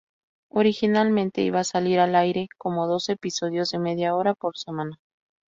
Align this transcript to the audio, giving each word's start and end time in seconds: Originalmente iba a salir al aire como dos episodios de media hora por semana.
Originalmente 0.49 1.43
iba 1.43 1.59
a 1.59 1.63
salir 1.63 1.99
al 1.99 2.15
aire 2.15 2.47
como 2.57 2.87
dos 2.87 3.07
episodios 3.09 3.69
de 3.69 3.77
media 3.77 4.15
hora 4.15 4.33
por 4.33 4.57
semana. 4.57 4.97